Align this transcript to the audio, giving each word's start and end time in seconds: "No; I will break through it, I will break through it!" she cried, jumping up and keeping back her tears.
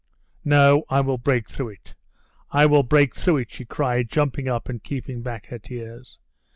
"No; 0.43 0.83
I 0.89 0.99
will 1.01 1.19
break 1.19 1.47
through 1.47 1.69
it, 1.69 1.93
I 2.49 2.65
will 2.65 2.81
break 2.81 3.13
through 3.15 3.37
it!" 3.37 3.51
she 3.51 3.65
cried, 3.65 4.09
jumping 4.09 4.47
up 4.47 4.67
and 4.67 4.83
keeping 4.83 5.21
back 5.21 5.45
her 5.49 5.59
tears. 5.59 6.17